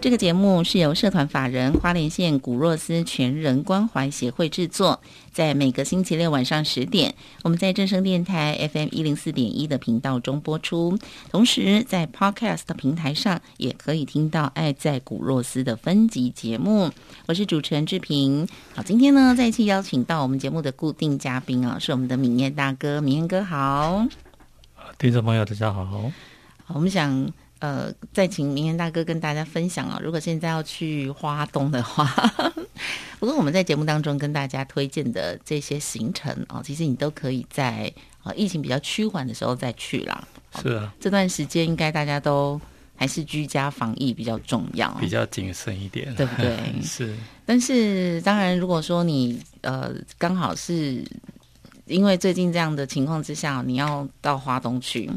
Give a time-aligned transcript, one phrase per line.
[0.00, 5.00] 这个节目是由社团法人花莲县古若斯全人关怀协会制作，
[5.32, 10.96] 在每个星期六晚上十点，我们在正声电台 FM 一零四点一的频道中播出。
[11.30, 16.90] 同时，在 Podcast 平台上也可以听到《爱在古若斯》的分级节目。
[17.26, 18.46] 我是主持人志平。
[18.76, 23.00] 好，今天呢，再一次邀请到我们节目的固定嘉宾啊，是我们的明燕大哥。
[23.00, 24.06] 明燕哥好，
[24.96, 25.84] 听众朋友大家好。
[25.84, 26.12] 好，
[26.68, 27.30] 我们想。
[27.60, 32.06] 呃，再请明天大哥跟大家分享啊，如果现在要去花东的话，
[33.18, 37.92] 不过我们在节目当中跟大家推荐的这些行程啊，其实你都可以在
[38.22, 40.26] 啊疫情比较趋缓的时候再去啦。
[40.62, 42.60] 是啊，这段时间应该大家都
[42.94, 46.56] 还是居家防疫比较重要，比较谨慎一点，对不对？
[46.80, 47.16] 是。
[47.44, 51.04] 但是当然，如果说你呃刚好是
[51.86, 55.10] 因为最近这样的情况之下，你要到花东去，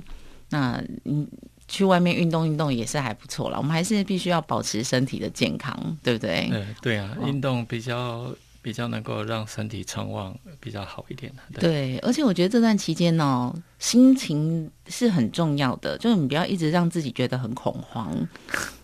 [0.50, 1.28] 那嗯。
[1.72, 6.50] 去外面运动运动也是还不错了，我们还是必须要保持身体的健康，对不对？
[6.52, 8.30] 嗯，对啊，运动比较
[8.62, 18.14] 比较能够让身体畅旺，比较好一点对，而且我觉得这段期间呢，心情是很重要的，就是你不要一直让自己觉得很恐慌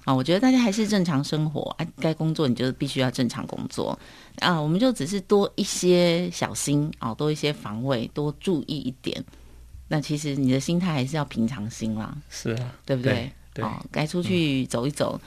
[0.06, 0.16] 啊。
[0.16, 4.00] 我觉得大家还是正常生活啊，该工作你就必须要正常工作
[4.40, 4.60] 啊。
[4.60, 9.22] 我们就只是多一些小心啊，多一些防卫，多注意一点。
[9.90, 13.32] 那其实你的心态还是要平常心啦，是啊，对不对？
[13.54, 15.20] 对，该出去走一走，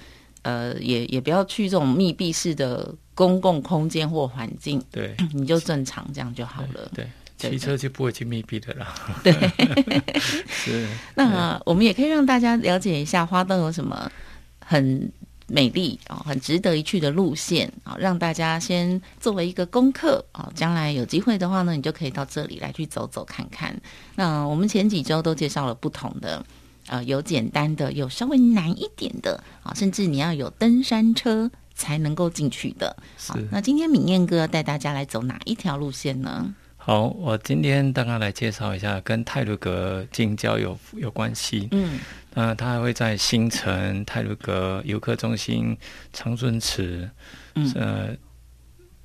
[0.42, 6.90] 呃，也也不要去这种密闭式的公共空间或环境，对，你就正常这样就好了。
[6.94, 8.86] 对，骑车就不会去密闭的了。
[9.24, 9.32] 对，
[10.48, 10.86] 是。
[11.14, 14.10] 那我们也可以让大家了解一下花灯有什么
[14.60, 15.10] 很。
[15.50, 23.76] 美丽啊，很值得一去的路线啊，让大家先作为一个功课啊，将来有机会的话呢，你就可以到这里来去走走看看。
[24.14, 26.44] 那我们前几周都介绍了不同的，
[26.86, 32.96] 呃，有简单的，有稍微难一点的啊，甚至你要有登山车才能够进去的。
[33.16, 33.36] 好。
[33.50, 36.54] 那今天敏燕哥带大家来走哪一条路线呢？
[36.82, 41.68] 好，我今天大概来介绍一下跟泰鲁格近郊有有关系。
[41.72, 41.98] 嗯。
[42.32, 45.76] 那他还会在新城、泰鲁阁游客中心、
[46.12, 47.10] 长春池，
[47.74, 48.16] 呃，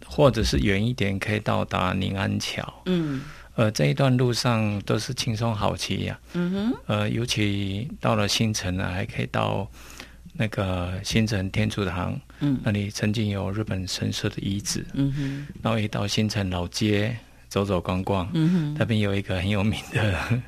[0.06, 2.82] 或者是远一点可以到达宁安桥。
[2.86, 3.22] 嗯，
[3.56, 6.20] 呃，这一段路上都是轻松好骑呀。
[6.34, 9.70] 嗯哼，呃，尤其到了新城呢，还可以到
[10.34, 12.18] 那个新城天主堂。
[12.40, 14.86] 嗯，那里曾经有日本神社的遗址。
[14.94, 17.18] 嗯哼，然后一到新城老街
[17.56, 18.30] 走走逛逛。
[18.34, 20.42] 嗯哼，那边有一个很有名的。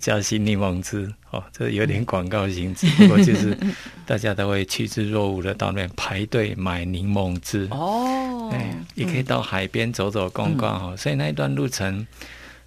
[0.00, 3.54] 叫新柠檬汁哦，这有点广告性质，不过就是
[4.06, 8.48] 大家都会趋之若鹜的到那边排队买柠檬汁哦。
[8.54, 10.96] 哎，也可以到海边走走逛逛哦。
[10.96, 12.06] 所以那一段路程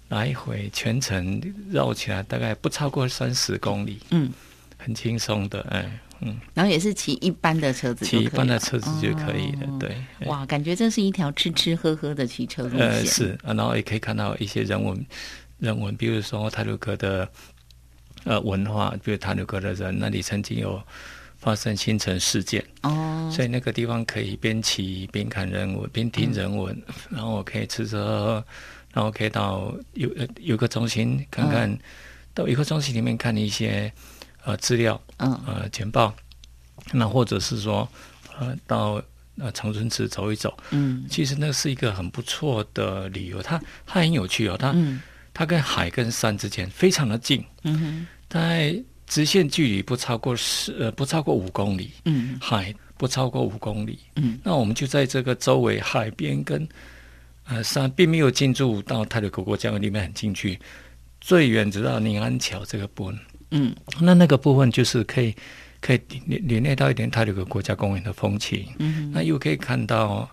[0.08, 4.30] 来回全程绕起来大概不超过三十公里，嗯，
[4.76, 6.36] 很轻松的，哎，嗯。
[6.54, 9.96] 然后也是骑一般的车子，骑一般的车子就可以了，对。
[10.26, 15.06] 哇，感觉这是一条吃吃喝喝的骑车路线，呃是啊，然后也可以看到一些人文。
[15.58, 17.26] 人文，比如说泰鲁格的
[18.24, 20.78] 呃文化，比如泰鲁格的人那里曾经有
[21.38, 26.78] 发生新城事件哦，所以那个地方可以边骑边看人文，边听人文，
[27.08, 28.44] 然后我可以吃吃喝喝，
[28.92, 30.10] 然后可以到游
[30.40, 31.78] 游客中心看看，
[32.34, 33.90] 到游客中心里面看一些
[34.46, 35.30] 呃资料，嗯。
[35.46, 36.14] 呃简报，
[36.92, 37.86] 那或者是说
[38.38, 39.02] 呃到
[39.36, 44.74] 呃长春池走一走，嗯，其实那是一个很不错的旅游，它它很有趣哦，它。
[45.38, 48.74] 它跟海跟山之间非常的近，嗯哼，大概
[49.06, 56.66] 直线距离不超过十呃不超过五公里，嗯，海不超过五公里，嗯，那我们就在这个周围海边跟
[57.44, 60.58] 呃山，并没有进驻到泰鲁格国家里面很进去，
[61.20, 63.18] 最远直到宁安桥这个部分，
[63.50, 65.34] 嗯，那那个部分就是可以
[65.80, 70.28] 可以连连累到一点它这个国家公园的风情，嗯，那又可以看到。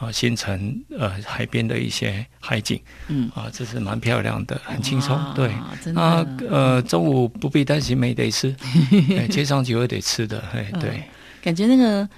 [0.00, 3.28] 啊，新城呃海边的一些海景，嗯。
[3.34, 5.16] 啊，这是蛮漂亮的，很轻松。
[5.16, 5.50] 哇对，
[5.96, 8.54] 啊呃中午不必担心没得吃，
[9.18, 10.80] 哎接上就有得吃的，哎嗯。
[10.80, 11.02] 对，
[11.42, 12.08] 感觉那个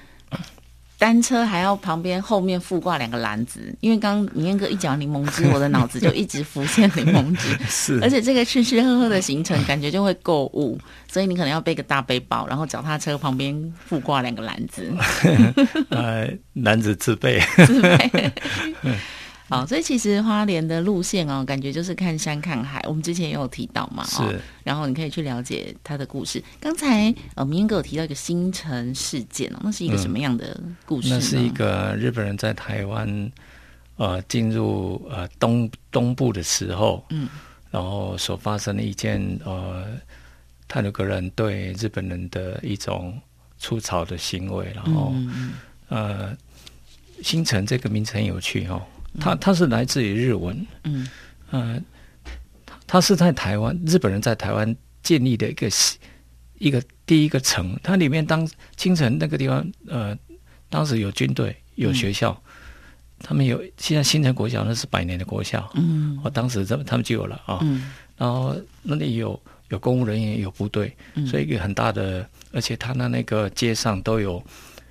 [1.01, 7.57] 单车还要旁边后面附挂两个篮子，因为刚刚明彦哥一讲柠檬汁，我的脑子就一直浮现柠檬汁。
[7.67, 10.79] 是而且这个吃吃喝喝的行程，感觉就会购物，
[11.11, 14.93] 所以你可能要背个大背包，然后脚踏车旁边附挂两个篮子，
[15.89, 18.33] 呃男子自备，自备。
[19.51, 22.81] 好，所以其实花莲的路线哦，感觉就是看山看海。
[22.87, 26.43] 我们之前也有提到嘛，哦是，然后你可以去了解它的故事。
[26.61, 31.17] 刚才呃，明英哥有提到一个新城事件哦，那是一个什么样的故事呢？
[31.17, 33.33] 那是一个日本人在台湾
[33.97, 37.29] 呃进入呃东东部的时候，嗯，
[37.71, 39.87] 然后所发生的一件呃
[40.69, 43.21] 泰鲁格人对日本人的一种
[43.59, 45.13] 粗糙的行为，然后、
[45.89, 46.37] 呃
[47.23, 48.81] 新城这个名称很有趣哦，
[49.19, 51.09] 它它是来自于日文，嗯。
[51.51, 51.83] 呃，
[52.65, 55.69] 它它是在台湾日本人在台湾建立的一个
[56.59, 60.17] 一个第一个城，它里面当清晨那个地方，呃，
[60.69, 62.41] 当时有军队有学校，
[63.21, 66.21] 他们有现在新城国小那是百年的国校，嗯。
[66.23, 67.93] 我，当时他们他们就有了啊，嗯。
[68.17, 69.41] 然后那里有
[69.71, 71.27] 有公务人员有部队，嗯。
[71.27, 74.45] 所以一个很大的，而且他那那个街上都有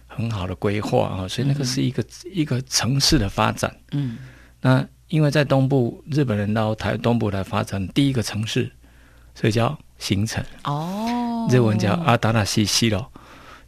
[0.10, 2.04] 很好的规划啊，所以那个是一个、
[2.34, 3.74] 一个城市的发展。
[3.92, 4.18] 嗯。
[4.60, 8.70] 那因为在东部，日本人到台东部来发展第一个城市，
[9.34, 13.10] 所以叫新城，哦，日文叫阿达纳西西咯，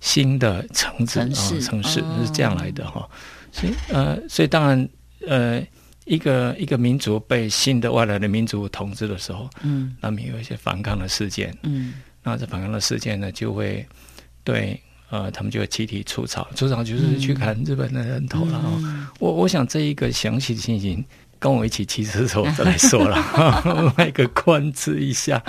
[0.02, 1.26] 新的城市啊
[1.62, 2.24] 城市哦。
[2.26, 3.10] 是这样来的哈。
[3.54, 4.90] 所以呃，所以当然
[5.28, 5.64] 呃，
[6.06, 9.96] 一个一个民族被新的外来的民族统治的时候，嗯。
[10.02, 11.56] 难免有一些反抗的事件。
[11.64, 11.94] 嗯。
[12.24, 13.88] 那这反抗的事件呢，就会
[14.44, 14.80] 对
[15.12, 18.63] 呃，他们就会集体出草，出草就是去砍日本的人头了
[19.19, 21.04] 我我想这一个详细的情形，
[21.38, 25.44] 跟我一起骑车的时候再来说了， 卖个关子一下。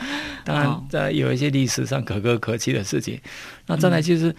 [0.44, 3.20] 当然，在有一些历史上可歌可泣的事情。
[3.66, 4.34] 那再来就是，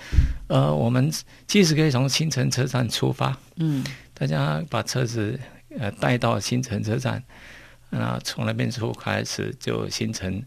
[0.47, 1.09] 呃，我们
[1.47, 3.81] 即使可以从新城车站出发，嗯
[4.13, 5.39] 大家把车子
[5.79, 7.23] 呃带到新城车站，
[7.89, 10.43] 那从那边出开始就新城，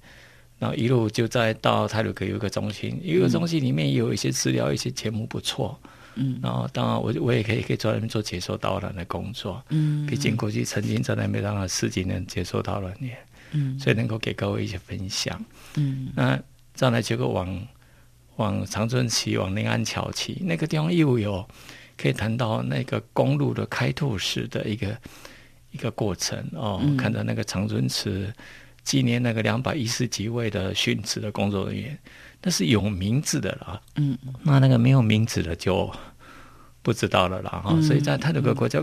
[0.58, 5.78] 然后一路就再到泰鲁格有一个中心，有一个中心里面也有一些资料、一些节目不错。
[6.18, 13.14] 嗯然后当然我我也可以可以在那边做解说导览的工作，嗯，毕竟过去曾经在那边当了十几年解说导览员，
[13.52, 15.44] 嗯所以能够给各位一些分享。
[15.74, 16.40] 嗯那
[16.72, 17.68] 再来结果往
[18.36, 21.46] 往长春骑，往临安桥骑，那个地方又有
[21.98, 24.96] 可以谈到那个公路的开拓史的一个
[25.70, 26.80] 一个过程哦。
[26.82, 28.32] 嗯看到那个长春池
[28.86, 31.98] 纪念那个两百一十几位的殉职的工作人员，
[32.40, 33.82] 那是有名字的啦。
[33.96, 35.92] 嗯那那个没有名字的就
[36.82, 37.72] 不知道了啦哈。
[37.72, 38.80] 嗯所以在泰鲁格国家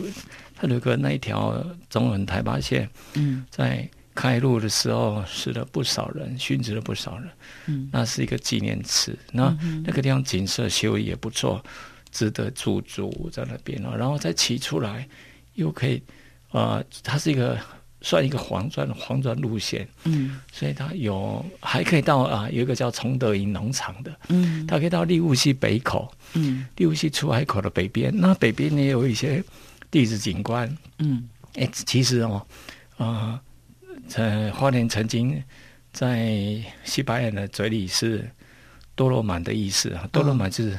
[0.57, 7.29] 泰鲁格那一条中横台八线，嗯在开路的时候死了不少人，殉职了不少人。
[7.67, 11.63] 嗯那是一个纪念池，那那个地方景色修也不错，
[12.11, 13.95] 值得驻足在那边啊。
[13.95, 15.07] 然后再骑出来，
[15.53, 16.03] 又可以，
[16.51, 17.57] 呃，它是一个
[18.03, 20.39] 算一个黄砖黄砖路线，嗯。
[20.51, 24.67] 所以它有还可以到啊，有一个叫崇德营农场的，嗯。
[24.67, 26.67] 它可以到利乌溪北口，嗯。
[26.75, 29.41] 利乌溪出海口的北边，那北边也有一些
[29.89, 30.69] 地质景观，
[30.99, 31.27] 嗯。
[31.55, 32.45] 哎，其实哦，
[32.97, 33.39] 啊、
[34.07, 35.41] 在花莲曾经
[35.91, 38.29] 在西班牙人的嘴里是
[38.95, 40.77] 多罗满的意思啊，多罗满就是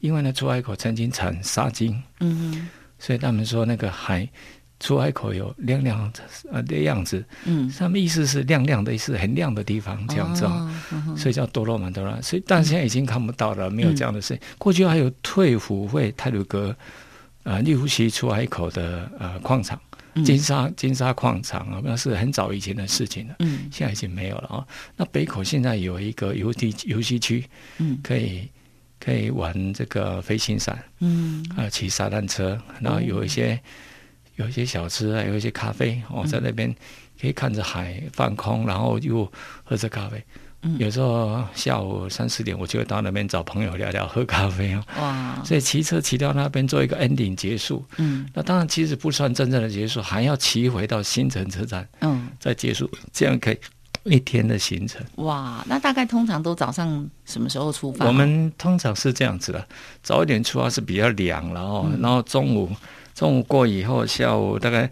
[0.00, 2.68] 因为呢出海口曾经产沙金，嗯。
[2.98, 4.28] 所以他们说那个海
[4.82, 6.12] 出海口有亮亮
[6.50, 10.68] 呃的样子，嗯，他们意思是亮亮的意思，很亮的地方这样子哦。
[10.90, 14.36] 哦，所以叫多罗曼多拉，所以但是现在已经看不到了，没有这样的事。
[14.36, 14.38] 情。
[14.58, 16.76] 过去还有退湖会泰鲁格
[17.44, 19.80] 呃利乌西出海口的呃矿场。
[20.14, 20.24] 嗯。
[20.24, 23.70] 金沙金沙矿场啊，那是很早以前的事情了，嗯。
[23.70, 24.66] 现在已经没有了啊。
[24.96, 27.46] 那北口现在有一个游地游戏区，
[27.78, 27.98] 嗯。
[28.02, 28.48] 可以
[28.98, 31.46] 可以玩这个飞行伞，嗯。
[31.56, 33.58] 啊，骑沙滩车，然后有一些、
[34.42, 36.74] 有一些小吃，啊有一些咖啡哦，在那边
[37.20, 39.30] 可以看着海放空，然后又
[39.64, 40.22] 喝着咖啡。
[40.64, 44.84] 嗯有时候下午三四点，我就会到那边找朋友聊聊，喝咖啡哦。
[44.96, 47.84] 哇，所以骑车骑到那边做一个 ending 结束。
[47.96, 53.58] 嗯那当然，其实不算真正的结束，还要骑回到新城车站嗯再结束，这样可以
[54.04, 55.04] 一天的行程。
[55.16, 58.06] 哇，那大概通常都早上什么时候出发？
[58.06, 59.66] 我们通常是这样子的，
[60.00, 62.70] 早一点出发是比较凉了哦，然后中午
[63.14, 64.90] 中午过以后，下午大概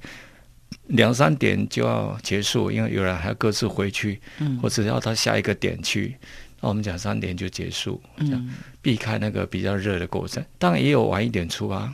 [0.89, 6.17] 两三点就要结束，因为有人还要各自回去，嗯或者要到下一个点去。
[6.61, 10.45] 那我们讲三点就结束，这样嗯避开那个比较热的过程。
[10.59, 11.91] 当然也有晚一点出发，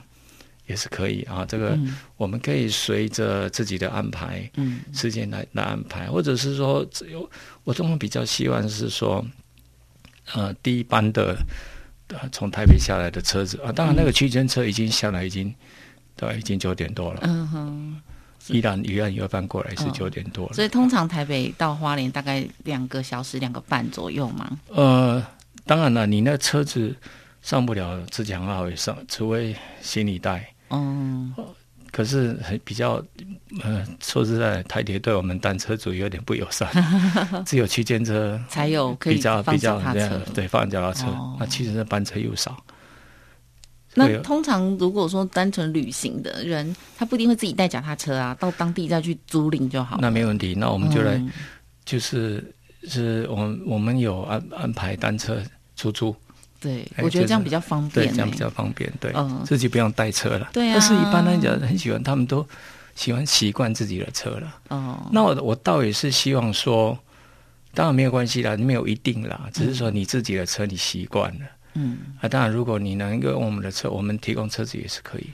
[0.66, 1.47] 也是可以啊。
[1.47, 1.78] 这个
[2.16, 7.30] 我们可以随着自己的安排，嗯，时间来来安排，或者是说，只有
[7.62, 9.25] 我通常比较希望是说，
[10.35, 11.37] 呃，第一班的
[12.33, 15.54] 从台北下来的车子啊，当然那个区间车已经下来，已经
[16.16, 17.20] 对，已经九点多了。
[17.23, 18.00] 嗯哼。
[18.49, 24.49] 依然依然又翻过来是九点多了，所以通常台北到花莲大概两个小时两个半左右嘛？
[24.68, 25.20] 呃，
[25.64, 26.94] 当然了，你那车子
[27.42, 30.49] 上不了自强号也上，除非行李带。
[30.68, 31.28] 哦，
[31.90, 33.04] 可是比较
[33.64, 36.70] 呃，说实在，台铁对我们单车主有点不友善，
[37.44, 41.08] 只有区间车才有比较比较这样对放脚踏车，
[41.40, 42.56] 那其实班车又少。
[43.99, 49.99] 那通常如果说单纯旅行的人，他不一定会自己带脚踏车啊，到当地再去租赁就好。
[50.00, 51.19] 那没问题，那我们就来，
[51.85, 52.45] 就是
[52.85, 55.43] 是我们我们有安安排单车
[55.76, 56.15] 出租。
[56.61, 58.93] 对，我觉得这样比较方便，这样比较方便。
[59.00, 59.12] 对，
[59.45, 60.50] 自己不用带车了。
[60.53, 60.73] 对啊。
[60.79, 62.47] 但是一般来讲，很喜欢，他们都
[62.95, 64.55] 喜欢习惯自己的车了。
[64.69, 65.09] 哦。
[65.11, 66.99] 那我我倒也是希望说，
[67.73, 71.41] 当然没有关系啦，没有一定啦，只是说你自己的车你习惯了。
[71.76, 75.26] 嗯啊，当然，如果你能够用我们的车，我们提供车子也是可以。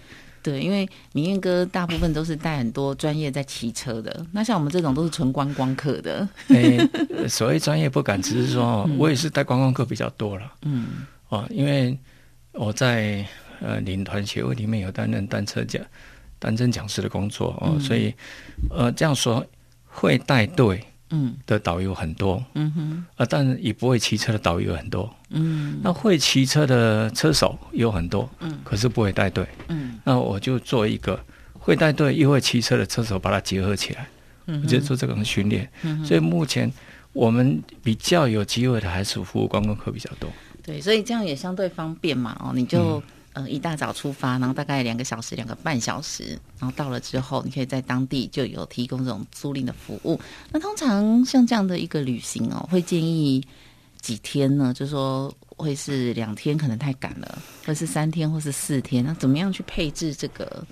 [0.43, 6.29] 对，因为明燕哥大部分都是带很多专业在骑车的，那像我们这种都是纯观光客的。
[6.49, 10.53] 哎，所谓专业不敢，只是说我也是带观光客比较多了。
[10.63, 11.97] 嗯，哦，因为
[12.55, 13.25] 我在
[13.61, 15.81] 呃领团协会里面有担任单车讲、
[16.41, 18.13] 单车讲师的工作哦，所以
[18.69, 19.47] 呃这样说
[19.87, 20.85] 会带队。
[21.15, 34.09] 嗯，的导游很多，嗯哼，啊，但是也不会骑车的导游很多，嗯，那会骑车的车手有很多，嗯，可是不会带队，嗯，那我就做一个会带队又会骑车的车手，把它结合起来，
[34.47, 36.73] 嗯，我就做这种训练，嗯，所以目前
[37.13, 40.31] 我们比较有机会的还是服务观光客比较多，
[40.63, 43.03] 对，所以这样也相对方便嘛，哦，你就。
[43.35, 50.21] 呃，一大早出发，然后大概两个小时、两个半小时，然后到了之后，你可以在当地就有提供这种租赁的服务。
[50.51, 53.43] 那通常像这样的一个旅行哦，会建议
[54.03, 54.75] 几天呢？
[54.75, 59.03] 就说会是两天，可能太赶了，或是三天，或是四天。
[59.03, 60.63] 那怎么样去配置这个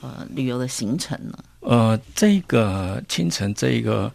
[0.00, 1.38] 呃旅游的行程呢？
[1.60, 4.10] 呃，这个清晨这一个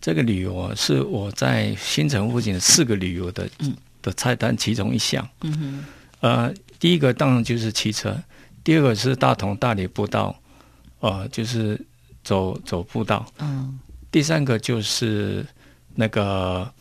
[0.00, 5.28] 这个旅游啊，是我在新城附近的四个旅游的嗯的菜单其中一项。
[5.40, 5.84] 嗯哼，
[6.20, 6.54] 呃。
[6.80, 8.16] 第一个当然就是骑车，
[8.64, 10.34] 第二个是大同大理步道，
[11.00, 11.78] 呃，就是
[12.24, 13.24] 走走步道。
[13.38, 13.78] 嗯。
[14.10, 15.44] 第三个就是
[15.94, 16.72] 那个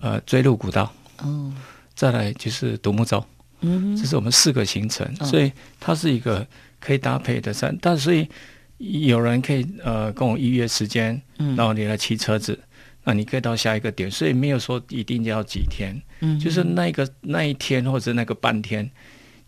[0.00, 0.90] 呃追路古道。
[1.18, 1.52] 哦。
[1.94, 3.22] 再来就是独木舟。
[3.60, 3.94] 嗯。
[3.94, 6.46] 这是我们四个行程，所以它是一个
[6.80, 7.76] 可以搭配的山。
[7.82, 8.26] 但所以
[8.78, 12.58] 有人可以呃跟我预约时间，然后你来骑车子，
[13.04, 15.94] 那你可以到下一个点，所以没有说一定要几天。
[16.20, 16.40] 嗯。
[16.40, 18.90] 就是那个那一天或者那个半天。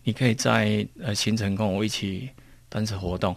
[0.03, 2.29] 你可以在呃行程跟我一起
[2.67, 3.35] 单次活动，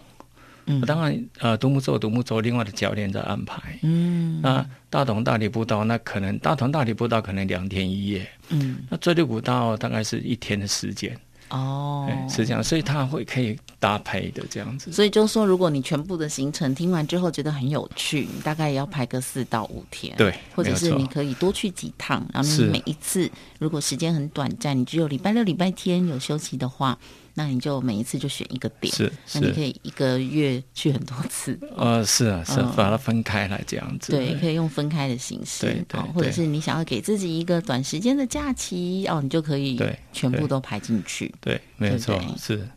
[0.66, 11.18] 嗯，当然呃独木舟独木舟另外的教练在安排，嗯，那大同大理步道那可能大同大理步道可能两天一夜，嗯，那追六古道大概是一天的时间。
[11.50, 14.92] 哦，是这样，所以他会可以搭配的这样子。
[14.92, 20.16] 所以就是说，如果你全部的行程听完之后觉得很有趣，你大概也要排个四到五天。
[20.16, 26.96] 对，或者是你可以多去几趟，然后你每一次如果时间很短暂，你只有礼拜六、礼拜天有休息的话。
[27.34, 31.58] 那你就每一次就选一个点，是，那你可以一个月去很多次。
[31.78, 34.12] 呃，是啊，是把它分开来这样子。
[34.12, 35.98] 对，可以用分开的形式，对对。
[36.12, 41.34] 或者是你想要给自己一个短时间的假期，哦，你就可以对全部都排进去。
[41.40, 42.68] 对，没有错，是。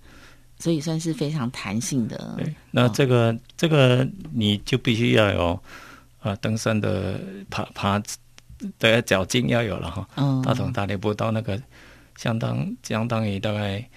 [0.59, 2.35] 所以算是非常弹性的。
[2.38, 5.59] 对，那这个这个你就必须要有
[6.19, 7.19] 啊，登山的
[7.50, 8.01] 爬爬
[8.79, 10.07] 的脚筋要有了哈。
[10.15, 10.41] 嗯。
[10.41, 11.62] 大同大理步到那个
[12.17, 13.88] 相当相当于大概。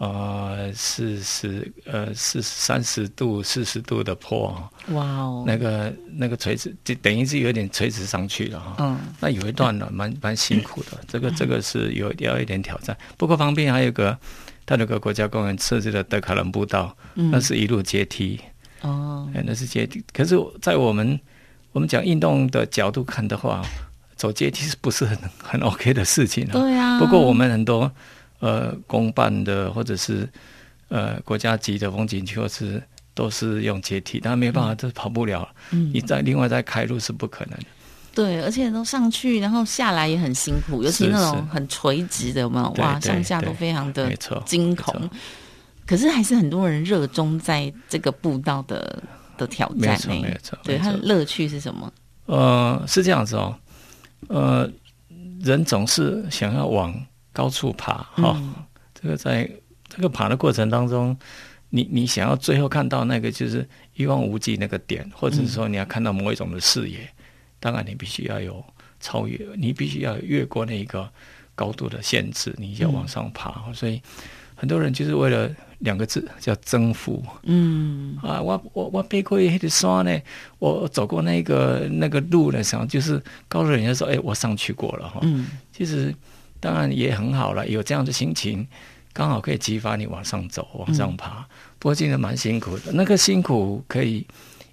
[0.00, 4.54] 呃，四十呃四三十度四十度的坡，
[4.90, 8.76] 哇哦，那个那个垂直就等于是有点垂直上去了哈。
[8.78, 11.00] 嗯，那有一段呢，蛮蛮辛苦的。
[11.08, 12.96] 这个这个是有要一点挑战。
[13.16, 14.16] 不过旁边还有个，
[14.68, 18.38] 它那个国家公园设置的德卡伦步道，那是一路阶梯。
[18.82, 20.04] 哦，哎，那是阶梯。
[20.12, 21.18] 可是，在我们
[21.72, 23.64] 我们讲运动的角度看的话，
[24.14, 26.46] 走阶梯是不是很很 OK 的事情？
[26.48, 26.98] 对啊。
[26.98, 27.90] 不过我们很多。
[28.40, 30.28] 呃，公办的或者是
[30.90, 32.80] 呃国家级的风景区，或是
[33.12, 35.48] 都是用阶梯，但没办法，这跑不了。
[35.72, 37.58] 嗯，你再另外再开路是不可能。
[38.18, 42.68] 对，而且都上去，然后下来也很辛苦，尤其那种很垂直的，有没有？
[42.78, 44.12] 哇，上下都非常的
[44.44, 45.08] 惊恐。
[45.86, 49.02] 可是还是很多人热衷在这个步道的
[49.36, 49.78] 的挑战。
[49.78, 50.58] 没错，没错。
[50.64, 51.92] 对，它的乐趣是什么？
[52.26, 53.54] 呃，是这样子哦。
[54.26, 54.68] 呃，
[55.40, 56.94] 人总是想要往。
[57.30, 58.36] 高处爬哈，
[59.00, 59.48] 这个在
[59.88, 61.16] 这个爬的过程当中，
[61.68, 67.08] 你你想要最后看到那个就是一望无际那个点，或者是说你要看到某一种的视野，
[67.60, 68.64] 当然你必须要有
[69.00, 71.08] 超越，你必须要越过那个
[71.54, 73.72] 高度的限制，你要往上爬。
[73.72, 74.00] 所以
[74.54, 77.24] 很多人就是为了两个字叫征服。
[77.44, 80.20] 嗯啊，我我我背过一的山呢，
[80.58, 85.20] 我走过那个那个路的时候，就是告诉人家说，哎，我上去过了哈。
[85.22, 86.14] 嗯，其实
[86.60, 88.66] 当然也很好了，有这样的心情。
[89.10, 91.44] 刚好可以激发你往上走、往上爬，
[91.80, 92.92] 不过真的蛮辛苦的。
[92.92, 94.24] 那个辛苦可以，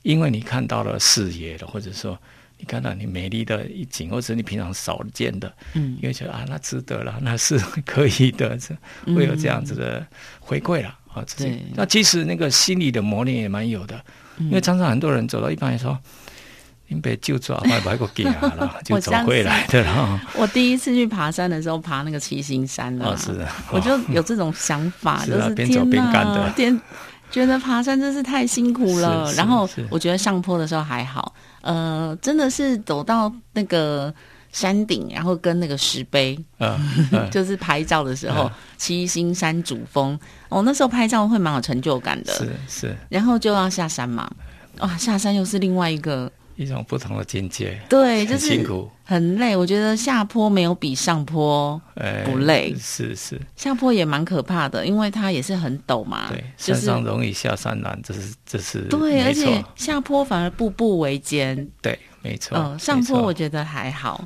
[0.03, 2.15] 因为你看到了视野了，或者说
[2.57, 8.75] 你看到你美丽的一景，或者你平常少见的，嗯，因为觉得啊，那值得了，那是可以的，这
[9.13, 10.05] 会有这样子的
[10.39, 11.23] 回馈了啊。
[11.37, 13.99] 对，那其实那个心理的磨练也蛮有的，
[14.37, 15.97] 因为常常很多人走到一半也说。
[16.87, 20.21] 你被救抓，买买个给了， 就走回来的了。
[20.37, 23.33] 我第一次去爬山的时候，爬那个七星山了，是。
[23.33, 26.79] 的，我就有这种想法， 就是边走边干的，天，
[27.31, 29.31] 觉得爬山真是太辛苦了。
[29.33, 34.13] 然后我觉得上坡的时候还好，呃，真的是走到那个
[34.51, 36.79] 山顶，然后跟那个石碑，嗯，
[37.31, 40.17] 就是拍照的时候，七星山主峰，
[40.49, 42.95] 哦，那时候拍照会蛮有成就感的，是是。
[43.09, 44.29] 然后就要下山嘛，
[44.79, 46.31] 哇，下山又是另外一个。
[46.55, 49.55] 一种不同的境界，对，就是辛苦，很累。
[49.55, 51.79] 我觉得下坡没有比上坡
[52.25, 53.39] 不累，是是。
[53.55, 56.27] 下坡也蛮可怕的，因为它也是很陡嘛。
[56.29, 61.67] 对，山上容易下山难，这是这是对，而且下坡反而步步维艰。
[61.81, 62.57] 对，没错。
[62.57, 64.25] 嗯，上坡我觉得还好。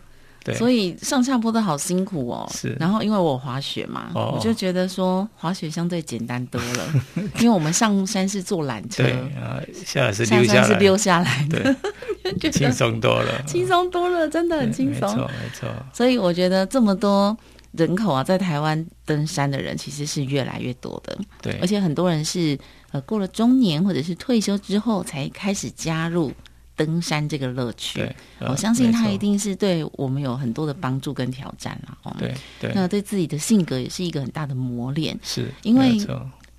[0.58, 2.50] 所以上下坡都好辛苦哦。
[2.54, 6.94] 是，然后因为我滑雪嘛，我就觉得说滑雪相对简单多了。
[7.40, 9.04] 因为我们上山是坐缆车，
[9.40, 11.76] 啊，下来是溜下来，是溜下来的，
[12.52, 15.70] 轻松多了，轻松多了，真的很轻松，没错没错。
[15.94, 17.38] 所以我觉得这么多
[17.74, 21.18] 人口啊，在台湾登山的人其实是越来越多的。
[21.42, 22.58] 对，而且很多人是
[22.92, 26.32] 呃过了中年或者是退休之后才开始加入。
[26.80, 28.10] 登山这个乐趣，
[28.40, 31.98] 我相信它一定是对我们有很多的帮助跟挑战了。
[32.04, 35.20] 哦，对对，那对自己的性格也是一个很大的磨练。
[35.22, 35.98] 是，因为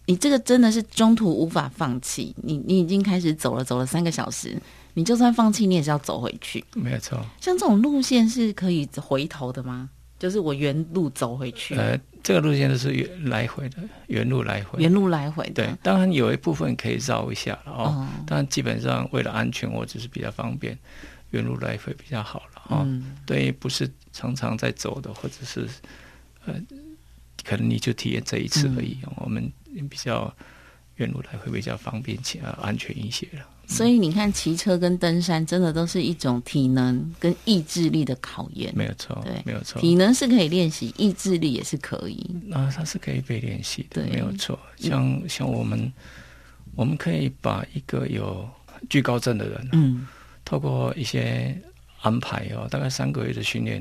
[0.04, 2.34] 你这个真的是中途无法放弃。
[2.42, 4.54] 你你已经开始走了，走了三个小时，
[4.92, 6.62] 你就算放弃，你也是要走回去。
[6.74, 9.88] 没错，像这种路线是可以回头的吗？
[10.18, 11.74] 就是我原路走回去。
[11.76, 14.78] 呃，这个路线都是原来回的，原路来回。
[14.80, 15.48] 原路来回。
[15.50, 18.08] 对，当然有一部分可以绕一下了哦。
[18.26, 20.78] 但基本上为了安全，我只是比较方便，
[21.30, 22.86] 原路来回比较好了哦。
[23.24, 25.66] 对，不是常常在走的，或者是
[26.44, 26.54] 呃，
[27.44, 28.98] 可能你就体验这一次而已。
[29.16, 29.50] 我们
[29.88, 30.32] 比较
[30.96, 33.46] 原路来回比较方便且安全一些了。
[33.70, 38.72] 所以你看，骑车跟登山真的都是一种体能跟意志力的考验。
[38.76, 39.80] 没有错，对，没有错。
[39.80, 42.28] 体能是可以练习，意志力也是可以。
[42.46, 44.58] 那它是可以被练习的，没有错。
[44.76, 45.90] 像像我们，
[46.74, 48.46] 我们可以把一个有
[48.88, 50.04] 惧高症的人，嗯，
[50.44, 51.56] 透过一些
[52.00, 53.80] 安排哦，大概三个月的训练，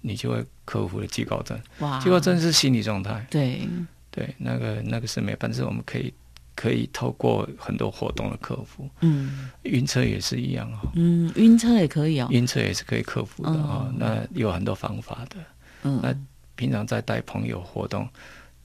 [0.00, 1.60] 你就会克服了惧高症。
[1.80, 3.26] 哇，惧高症是心理状态。
[3.28, 3.68] 对，
[4.12, 6.14] 对，那个那个是没办法，我们可以。
[6.56, 15.36] 可以透过很多活动的克服，嗯，晕车也是一样啊，嗯，晕车也可以啊，晕车也是可以克服的啊，那有很多方法的，
[15.82, 16.16] 嗯，那
[16.54, 18.08] 平常在带朋友活动，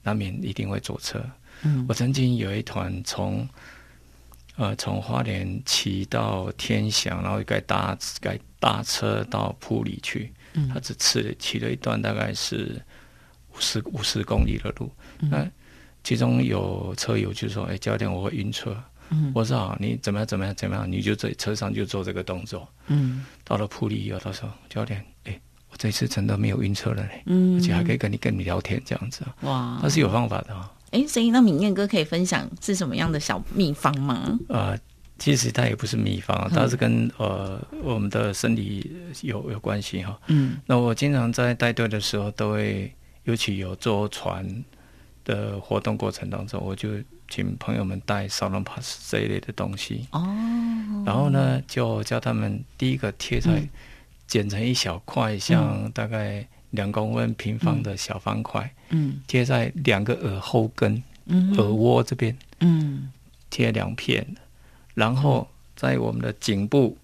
[0.02, 1.22] 难免一定会坐车，
[1.64, 3.46] 嗯，我曾经有一团从，
[4.56, 12.80] 呃，从花莲骑到天祥，然后该搭该搭车到埔里去，嗯，他只骑骑了一段大概是
[13.52, 15.46] 五十五十公里的路，那。
[16.04, 18.76] 其中有车友就说：“哎，教练，我会晕车。”
[19.14, 20.26] 嗯我说：“啊，你怎么样？
[20.26, 20.54] 怎么样？
[20.54, 20.90] 怎么样？
[20.90, 25.38] 你就在车上就做这个动作。”嗯，到了铺里以后，他说：“教练，哎，
[25.70, 30.72] 我这次真的没有晕车了嘞，嗯而且还可以跟你跟你聊天这样子。”哇，他是有方法的啊。
[30.92, 34.38] 哎，所以那敏燕哥可以分享是什么样的小秘方吗？
[34.48, 34.78] 呃，
[35.18, 40.18] 其实它也不是秘方，它是跟呃我们的身体有有关系哈。
[40.28, 42.90] 嗯，那我经常在带队的时候，都会
[43.24, 44.46] 尤其有坐船。
[45.24, 46.90] 的活动过程当中，我就
[47.28, 50.06] 请朋友们带少量 pass 这一类的东西。
[50.12, 50.22] 哦，
[51.06, 53.62] 然后呢，就叫他们第一个贴在
[54.26, 63.10] 剪成一小块，像大概两公分平方的小方块，嗯，贴在两个耳后跟，嗯，耳窝这边，嗯，
[63.50, 64.26] 贴两片，
[64.94, 66.96] 然后在我们的颈部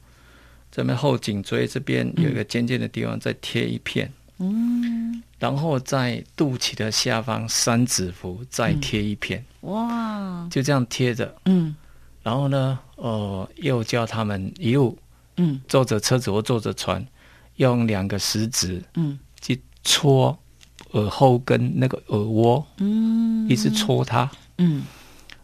[0.71, 5.23] 这边后颈椎这边有一个尖尖的地方再贴一片，嗯。
[5.39, 11.77] 然后在肚脐的下方三指腹再贴一片，哇，就这样贴着，嗯，
[12.25, 14.99] 然后呢，呃，又叫他们一路，
[15.37, 17.07] 嗯，坐着车子或坐着船，
[17.55, 20.37] 用两个食指，嗯，去戳
[20.91, 24.83] 耳后跟那个耳蜗，嗯，一直戳它，嗯，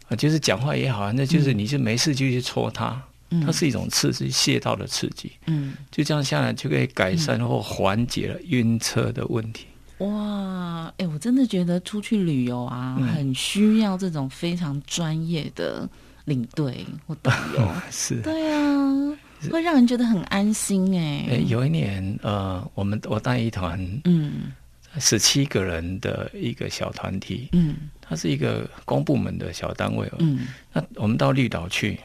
[0.09, 3.01] 啊，就是讲话也好，那就是你就没事就去戳它，
[3.45, 5.31] 它是一种刺激，穴道的刺激。
[5.47, 9.65] 嗯，就这样下来就可以改善或缓解了晕车的问题。
[9.99, 15.89] 哇，哎，我真的觉得出去旅游啊，很需要这种非常专业的
[16.25, 17.71] 领队或导游。
[17.91, 19.17] 是，对啊，
[19.51, 20.97] 会让人觉得很安心。
[20.99, 24.51] 哎，哎，有一年，呃，我们我带一团，嗯。
[24.97, 31.99] 十七个人的一个小团体，嗯，它是一个公部门的小单位，嗯，那我们到绿岛去，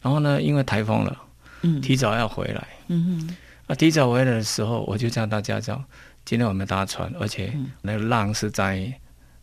[0.00, 1.16] 然后呢，因为台风了，
[1.62, 2.66] 嗯，提早要回来，
[3.66, 5.82] 啊，提早回来的时候，我就叫大家讲，
[6.24, 8.92] 今天我们搭船，而且那个浪是在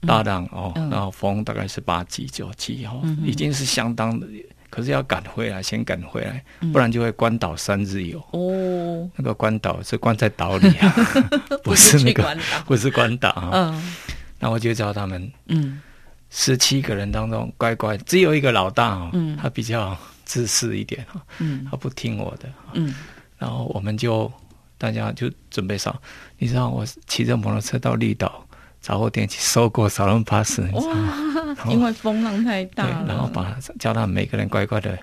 [0.01, 4.27] 大浪哦，然后风大概是八级九级哦，已经是相当的。
[4.69, 6.43] 可是要赶回来，先赶回来，
[6.73, 8.19] 不然就会关岛三日游。
[8.31, 10.93] 哦，那个关岛是关在岛里啊，
[11.63, 13.29] 不是那个，不是关岛。
[13.29, 13.49] 啊。
[13.53, 13.93] 嗯，
[14.39, 15.81] 那我就叫他们，嗯，
[16.29, 22.93] 十七个人当中，乖乖，只有一个老大哦，嗯，他比较自私一点哈，嗯，他不听我的，嗯，
[23.39, 24.31] 然后我们就
[24.77, 25.97] 大家就准备上，
[26.37, 28.43] 你知道，我骑着摩托车到绿岛。
[28.79, 31.57] 杂货店去收过少人巴士，你知道吗？
[31.67, 33.05] 因为风浪太大了。
[33.07, 34.97] 然后把叫他们每个人乖乖的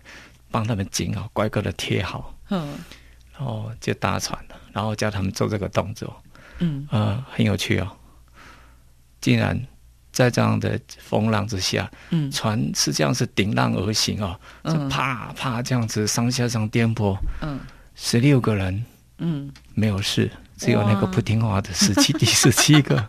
[0.51, 2.35] 帮他们紧好，乖乖的贴好。
[2.51, 2.79] 嗯。
[3.37, 6.17] 然后就搭船了，然后叫他们做这个动作。
[6.61, 6.87] 嗯。
[6.91, 7.91] 呃，很有趣哦。
[9.21, 9.61] 竟然
[10.15, 17.17] 在这样的风浪之下，嗯，船实际上是顶浪而行哦，就啪啪这样子上下上颠簸。
[17.43, 17.59] 嗯。
[17.97, 18.85] 十六个人，
[19.19, 23.07] 嗯，没有事，只有那个不听话的十七 第十七个。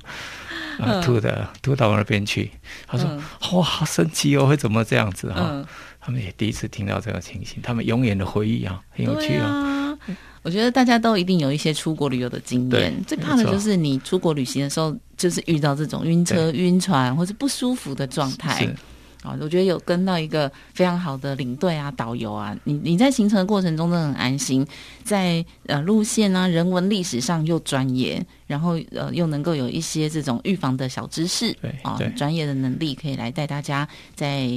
[0.77, 2.51] 啊，吐的吐到那边去。
[2.85, 3.09] 他说
[3.53, 5.65] ：“哇，好神奇哦，会怎么这样子啊？”
[6.01, 9.84] 他们也第一次听到这个情形，他们永远的回忆啊，很有趣啊。
[10.43, 18.67] 我觉得大家都一定有一些出国旅游的经验，最怕的就是你出国旅行的时候，就是遇到这种晕车、晕船或者不舒服的状态。
[19.23, 24.63] 啊，我觉得有跟到一个非常好的领队啊、导游啊，你你在行程的过程中真的很安心，
[25.03, 34.47] 在呃路线啊、人文历史上又专业，然后呃又能够有一些这种预防的小知识，对啊，专业的能力可以来带大家在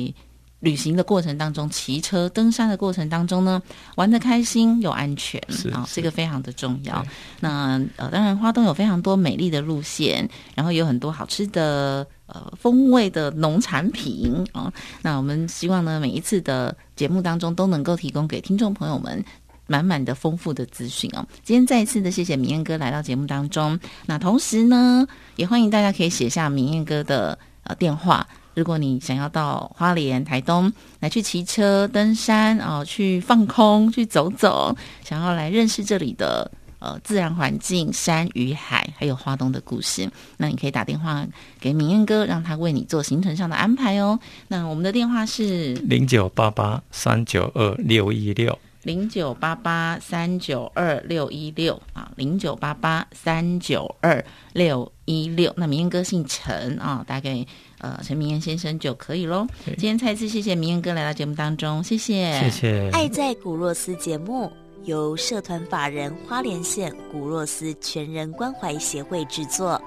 [0.61, 3.63] 旅行的过程当中、骑车、登山的过程当中呢，
[3.97, 5.41] 玩的开心又安全
[5.73, 7.05] 啊，这个非常的重要。
[7.41, 12.07] 那呃，当然花东有非常多美丽的路线，然后有很多好吃的。
[12.31, 19.25] 呃，风味的农产品啊，那我们希望呢，每一次的节目当中都能够提供给听众朋友们
[19.67, 21.27] 满满的丰富的资讯哦。
[21.43, 36.51] 今天再一次的谢谢明燕哥来到节目当中，那同时呢，也欢迎大家可以写下明燕哥的呃电话，如果你想要到花莲、台东来去骑车、登山啊，去放空、去走走，想要来认识这里的。
[36.81, 41.27] 呃，自然环境、山与海，还有花东的故事，那你可以打电话
[41.59, 44.17] 给明燕哥，让他为你做行程上的安排哦。
[44.47, 48.57] 那我们的电话是零九八八三九二六一六，
[48.89, 54.25] 零九八八三九二六一六啊，零九八八三九二
[54.55, 55.53] 六一六。
[55.59, 57.47] 那明燕哥姓陈啊，打给
[57.83, 59.47] 呃陈明燕先生就可以喽。
[59.67, 62.91] 今天再次谢谢明燕哥来到节目当中，谢谢，谢谢。
[62.95, 64.51] 爱在古若斯节目。
[64.85, 69.79] 由社团法人花莲县古若斯全人关怀协会制作，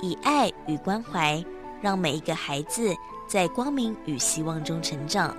[0.00, 1.44] 以爱与关怀，
[1.82, 2.94] 让每一个孩子
[3.26, 5.34] 在光明与希望中成长。